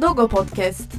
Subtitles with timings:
[0.00, 0.92] Dogo Podcast.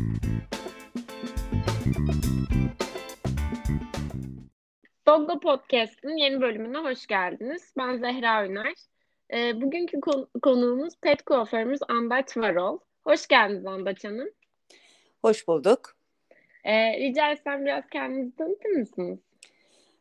[5.08, 7.74] Doggo Podcast'ın yeni bölümüne hoş geldiniz.
[7.78, 8.74] Ben Zehra Üner.
[9.34, 12.80] Ee, bugünkü kon- konuğumuz pet kuaförümüz Andaç Varol.
[13.04, 14.30] Hoş geldiniz Andaç Hanım.
[15.22, 15.96] Hoş bulduk.
[16.64, 19.20] Ee, rica etsem biraz kendinizi tanıtır mısınız?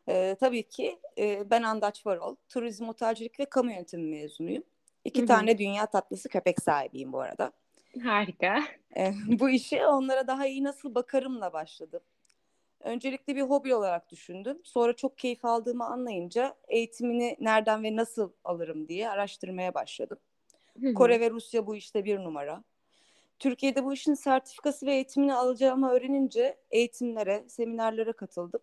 [0.09, 2.35] Ee, tabii ki e, ben Andaç Varol.
[2.49, 4.63] Turizm, otelcilik ve kamu yönetimi mezunuyum.
[5.05, 5.27] İki Hı hı.
[5.27, 7.51] tane dünya tatlısı köpek sahibiyim bu arada.
[8.03, 8.63] Harika.
[8.97, 12.01] Ee, bu işe onlara daha iyi nasıl bakarımla başladım.
[12.79, 14.59] Öncelikle bir hobi olarak düşündüm.
[14.63, 20.17] Sonra çok keyif aldığımı anlayınca eğitimini nereden ve nasıl alırım diye araştırmaya başladım.
[20.81, 20.93] Hı hı.
[20.93, 22.63] Kore ve Rusya bu işte bir numara.
[23.39, 28.61] Türkiye'de bu işin sertifikası ve eğitimini alacağımı öğrenince eğitimlere, seminerlere katıldım.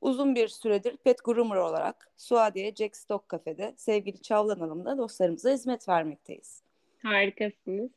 [0.00, 5.88] Uzun bir süredir pet groomer olarak Suadiye Jack Stock Cafe'de sevgili Çavlan Hanım'la dostlarımıza hizmet
[5.88, 6.62] vermekteyiz.
[7.02, 7.90] Harikasınız.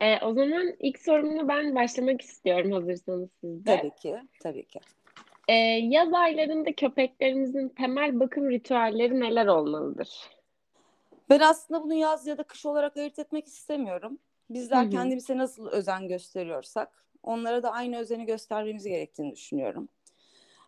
[0.00, 3.76] Ee, o zaman ilk sorumla ben başlamak istiyorum hazırsanız siz de.
[3.76, 4.80] Tabii ki, tabii ki.
[5.48, 10.30] Ee, yaz aylarında köpeklerimizin temel bakım ritüelleri neler olmalıdır?
[11.30, 14.18] Ben aslında bunu yaz ya da kış olarak ayırt etmek istemiyorum.
[14.50, 14.90] Bizler Hı hı.
[14.90, 19.88] kendimize nasıl özen gösteriyorsak onlara da aynı özeni göstermemiz gerektiğini düşünüyorum.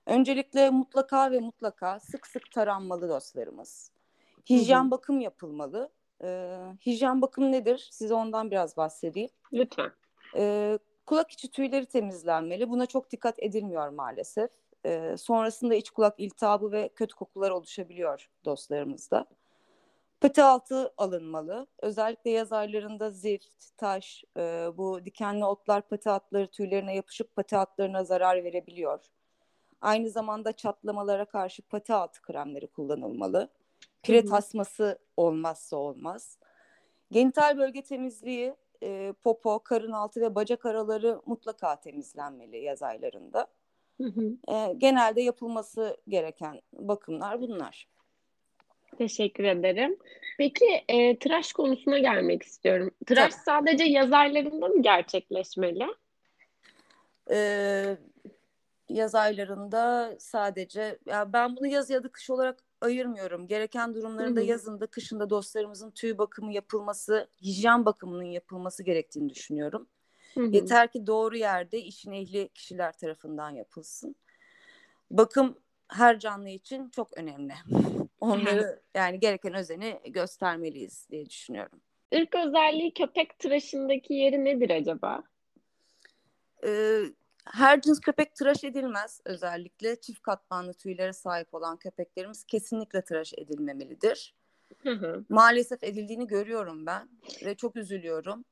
[0.07, 3.93] Öncelikle mutlaka ve mutlaka sık sık taranmalı dostlarımız.
[4.51, 4.91] Hijyen Hı hı.
[4.91, 5.93] bakım yapılmalı.
[6.25, 7.89] Ee, hijyen bakım nedir?
[7.93, 9.31] Size ondan biraz bahsedeyim.
[9.53, 9.93] Lütfen.
[10.37, 12.71] Ee, kulak içi tüyleri temizlenmeli.
[12.71, 14.51] Buna çok dikkat edilmiyor maalesef.
[14.87, 19.27] Ee, sonrasında iç kulak iltihabı ve kötü kokular oluşabiliyor dostlarımızda.
[20.21, 21.67] Pati altı alınmalı.
[21.83, 28.05] Özellikle yaz aylarında zift, taş, e, bu dikenli otlar pati altları tüylerine yapışıp pati altlarına
[28.05, 29.01] zarar verebiliyor.
[29.81, 33.49] Aynı zamanda çatlamalara karşı pati altı kremleri kullanılmalı.
[34.03, 36.39] Pire tasması olmazsa olmaz.
[37.11, 43.47] Genital bölge temizliği, e, popo, karın altı ve bacak araları mutlaka temizlenmeli yaz aylarında.
[44.01, 44.55] Hı hı.
[44.55, 47.89] E, genelde yapılması gereken bakımlar bunlar.
[48.99, 49.99] Teşekkür ederim.
[50.39, 52.91] Peki e, tıraş konusuna gelmek istiyorum.
[53.07, 53.43] Tıraş Tabii.
[53.45, 55.87] sadece yaz aylarında mı gerçekleşmeli?
[57.31, 57.97] Ee,
[58.89, 63.47] yaz aylarında sadece ya ben bunu yaz ya da kış olarak ayırmıyorum.
[63.47, 64.49] Gereken durumlarında Hı hı.
[64.49, 69.89] yazında, kışında dostlarımızın tüy bakımı yapılması, hijyen bakımının yapılması gerektiğini düşünüyorum.
[70.35, 70.47] Hı hı.
[70.47, 74.17] Yeter ki doğru yerde işin ehli kişiler tarafından yapılsın.
[75.11, 77.55] Bakım her canlı için çok önemli.
[78.21, 81.81] Onları yani gereken özeni göstermeliyiz diye düşünüyorum.
[82.13, 85.23] Irk özelliği köpek tıraşındaki yeri nedir acaba?
[86.65, 87.03] Ee,
[87.45, 89.21] her cins köpek tıraş edilmez.
[89.25, 94.35] Özellikle çift katmanlı tüylere sahip olan köpeklerimiz kesinlikle tıraş edilmemelidir.
[94.83, 95.25] Hı hı.
[95.29, 97.09] Maalesef edildiğini görüyorum ben
[97.45, 98.45] ve çok üzülüyorum.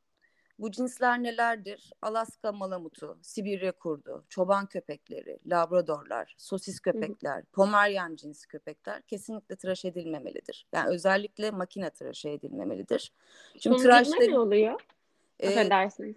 [0.59, 1.93] Bu cinsler nelerdir?
[2.03, 10.67] Alaska malamutu, Sibirya kurdu, çoban köpekleri, labradorlar, sosis köpekler, pomeryan cinsi köpekler kesinlikle tıraş edilmemelidir.
[10.73, 13.13] Yani özellikle makine tıraşı edilmemelidir.
[13.53, 14.81] Şimdi Sonucunda tıraş ne oluyor?
[15.39, 16.17] e, Affedersiniz.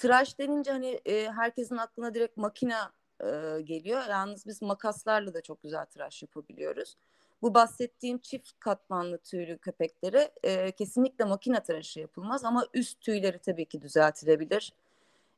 [0.00, 4.02] Tıraş denince hani e, herkesin aklına direkt makina e, geliyor.
[4.10, 6.96] Yalnız biz makaslarla da çok güzel tıraş yapabiliyoruz.
[7.42, 13.64] Bu bahsettiğim çift katmanlı tüylü köpeklere e, kesinlikle makine tıraşı yapılmaz ama üst tüyleri tabii
[13.64, 14.72] ki düzeltilebilir.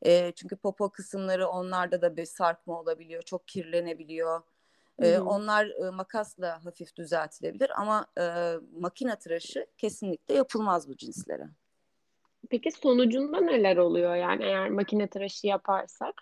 [0.03, 4.43] E, çünkü popo kısımları onlarda da bir sarkma olabiliyor, çok kirlenebiliyor.
[4.99, 11.49] E, onlar e, makasla hafif düzeltilebilir ama e, makine tıraşı kesinlikle yapılmaz bu cinslere.
[12.51, 16.15] Peki sonucunda neler oluyor yani eğer makine tıraşı yaparsak?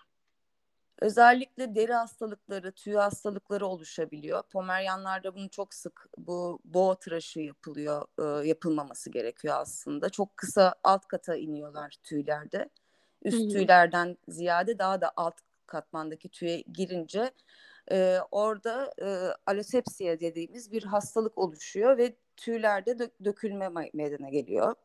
[1.01, 4.43] Özellikle deri hastalıkları, tüy hastalıkları oluşabiliyor.
[4.43, 10.09] Pomeryanlarda bunu çok sık bu boğa tıraşı yapılıyor, e, yapılmaması gerekiyor aslında.
[10.09, 12.69] Çok kısa alt kata iniyorlar tüylerde.
[13.23, 15.35] Üst tüylerden ziyade daha da alt
[15.67, 17.31] katmandaki tüye girince
[17.91, 19.07] e, orada e,
[19.45, 24.75] alosepsiya dediğimiz bir hastalık oluşuyor ve tüylerde dö- dökülme me- meydana geliyor.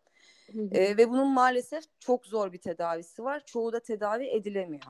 [0.52, 0.74] Hı hı.
[0.74, 3.42] E, ve bunun maalesef çok zor bir tedavisi var.
[3.46, 4.82] Çoğu da tedavi edilemiyor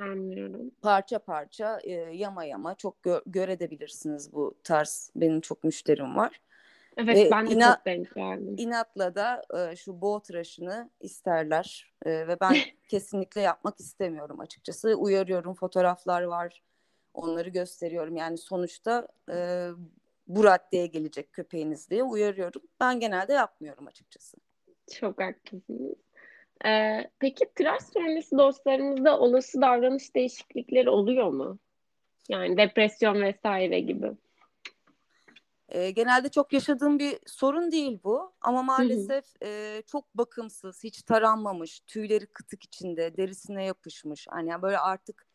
[0.00, 0.70] Anlıyorum.
[0.82, 6.40] parça parça e, yama yama çok gö- görebilirsiniz bu tarz benim çok müşterim var.
[6.96, 8.54] Evet Ve ben de ina- çok denk geldim.
[8.58, 12.56] İnatla da e, şu boğa tıraşını isterler E, ve ben
[12.88, 14.94] kesinlikle yapmak istemiyorum açıkçası.
[14.94, 16.62] Uyarıyorum fotoğraflar var
[17.14, 19.68] onları gösteriyorum yani sonuçta e,
[20.28, 22.62] bu raddeye gelecek köpeğiniz diye uyarıyorum.
[22.80, 24.36] Ben genelde yapmıyorum açıkçası.
[24.94, 25.96] Çok haklısınız.
[26.66, 31.58] Ee, peki tıraş sonrası dostlarımızda olası davranış değişiklikleri oluyor mu?
[32.28, 34.12] Yani depresyon vesaire gibi.
[35.68, 41.80] E, genelde çok yaşadığım bir sorun değil bu ama maalesef e, çok bakımsız, hiç taranmamış,
[41.80, 44.26] tüyleri kıtık içinde, derisine yapışmış.
[44.30, 45.26] Hani böyle artık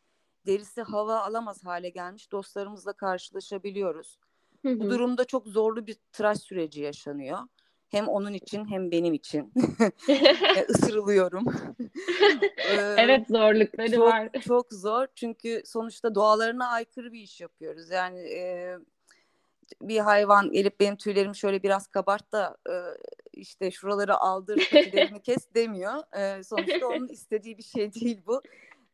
[0.46, 4.18] derisi hava alamaz hale gelmiş dostlarımızla karşılaşabiliyoruz.
[4.62, 4.90] Hı Bu hı.
[4.90, 7.38] durumda çok zorlu bir tıraş süreci yaşanıyor.
[7.94, 9.52] Hem onun için hem benim için.
[10.56, 11.44] E, Isırılıyorum.
[12.70, 14.28] Ee, Evet zorlukları çok, var.
[14.40, 17.90] Çok zor çünkü sonuçta doğalarına aykırı bir iş yapıyoruz.
[17.90, 18.74] Yani e,
[19.82, 22.74] bir hayvan gelip benim tüylerimi şöyle biraz kabart da e,
[23.32, 26.16] işte şuraları aldır tüylerimi kes demiyor.
[26.18, 28.42] E, sonuçta onun istediği bir şey değil bu.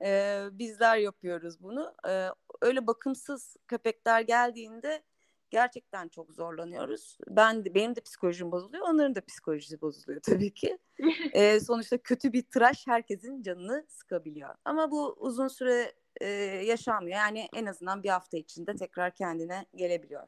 [0.05, 1.95] E, bizler yapıyoruz bunu.
[2.09, 2.29] E,
[2.61, 5.03] öyle bakımsız köpekler geldiğinde
[5.51, 7.19] gerçekten çok zorlanıyoruz.
[7.29, 10.79] Ben de benim de psikolojim bozuluyor, onların da psikolojisi bozuluyor tabii ki.
[11.33, 14.55] E, sonuçta kötü bir tıraş herkesin canını sıkabiliyor.
[14.65, 16.29] Ama bu uzun süre e,
[16.67, 17.17] yaşanmıyor.
[17.17, 20.23] Yani en azından bir hafta içinde tekrar kendine gelebiliyor.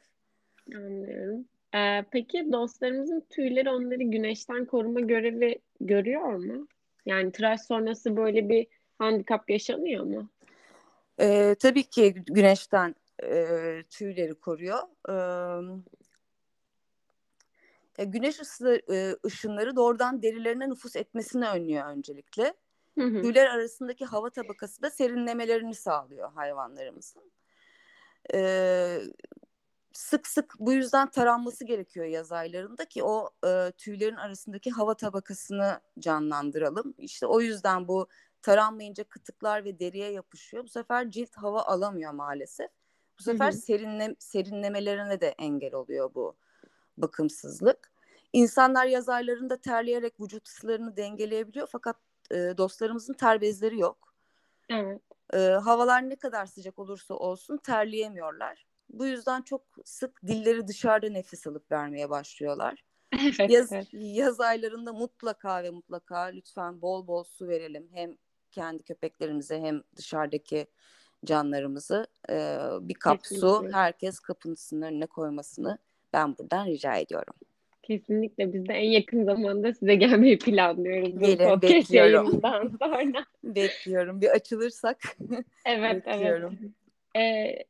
[0.75, 1.45] Anlıyorum.
[1.75, 6.69] Ee, peki dostlarımızın tüyleri onları güneşten koruma görevi görüyor mu?
[7.07, 8.67] Yani tıraş sonrası böyle bir
[8.99, 10.29] handikap yaşanıyor mu?
[11.21, 14.79] E, tabii ki güneşten e, tüyleri koruyor.
[17.99, 22.55] E, güneş ısı, e, ışınları doğrudan derilerine nüfus etmesini önlüyor öncelikle.
[22.99, 23.23] Hı hı.
[23.23, 27.33] Tüyler arasındaki hava tabakası da serinlemelerini sağlıyor hayvanlarımızın.
[28.35, 29.01] E,
[29.93, 35.81] sık sık bu yüzden taranması gerekiyor yaz aylarında ki o e, tüylerin arasındaki hava tabakasını
[35.99, 36.95] canlandıralım.
[36.99, 38.09] İşte o yüzden bu
[38.43, 40.65] taranmayınca kıtıklar ve deriye yapışıyor.
[40.65, 42.71] Bu sefer cilt hava alamıyor maalesef.
[43.23, 43.61] Bu sefer Hı hı.
[43.61, 46.37] serinle, serinlemelerine de engel oluyor bu
[46.97, 47.93] bakımsızlık.
[48.33, 51.97] İnsanlar yaz aylarında terleyerek vücut ısılarını dengeleyebiliyor fakat
[52.31, 54.15] e, dostlarımızın ter bezleri yok.
[54.69, 55.03] Evet.
[55.35, 58.67] E, havalar ne kadar sıcak olursa olsun terleyemiyorlar.
[58.91, 62.85] Bu yüzden çok sık dilleri dışarıda nefes alıp vermeye başlıyorlar.
[63.39, 63.89] Evet, Yaz, evet.
[63.93, 67.89] yaz aylarında mutlaka ve mutlaka lütfen bol bol su verelim.
[67.93, 68.17] Hem
[68.51, 70.67] kendi köpeklerimize hem dışarıdaki
[71.25, 73.73] canlarımızı e, bir kap su Kesinlikle.
[73.77, 75.79] herkes kapısının önüne koymasını
[76.13, 77.35] ben buradan rica ediyorum.
[77.83, 82.41] Kesinlikle biz de en yakın zamanda size gelmeyi planlıyoruz bu Gelin, podcast bekliyorum.
[82.41, 83.25] sonra.
[83.45, 84.21] Bekliyorum.
[84.21, 84.99] Bir açılırsak
[85.67, 86.59] Evet, bekliyorum.
[87.15, 87.59] evet.
[87.59, 87.65] Ee,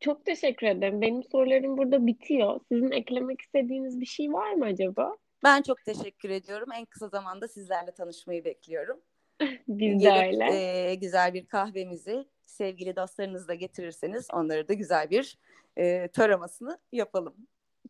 [0.00, 1.00] çok teşekkür ederim.
[1.00, 2.60] Benim sorularım burada bitiyor.
[2.68, 5.16] Sizin eklemek istediğiniz bir şey var mı acaba?
[5.44, 6.68] Ben çok teşekkür ediyorum.
[6.76, 9.00] En kısa zamanda sizlerle tanışmayı bekliyorum.
[9.68, 10.44] Biz de öyle.
[10.90, 15.38] e, güzel bir kahvemizi sevgili dostlarınızla getirirseniz onları da güzel bir
[15.78, 17.34] e, taramasını yapalım.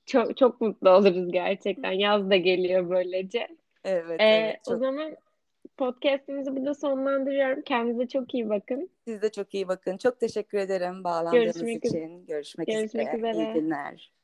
[0.06, 1.93] Çok çok mutlu oluruz gerçekten.
[1.93, 3.49] Yaz da geliyor böylece.
[3.84, 4.60] Evet, Ee, evet.
[4.66, 5.16] o Çok, zaman
[5.76, 7.62] podcast'imizi burada sonlandırıyorum.
[7.62, 8.90] Kendinize çok iyi bakın.
[9.05, 9.96] siz de çok iyi bakın.
[9.96, 12.26] Çok teşekkür ederim bağlandığınız Görüşmek için.
[12.26, 13.32] Görüşmek Görüşmek üzere.
[13.32, 13.52] İyi üzere.
[13.52, 14.18] günler.